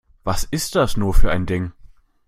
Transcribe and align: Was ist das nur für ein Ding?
Was 0.23 0.45
ist 0.45 0.73
das 0.73 0.97
nur 0.97 1.13
für 1.13 1.29
ein 1.29 1.45
Ding? 1.45 1.73